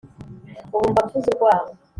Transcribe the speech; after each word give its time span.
Ubu 0.75 0.85
mba 0.91 1.01
mvuza 1.07 1.27
urwamo 1.31 1.71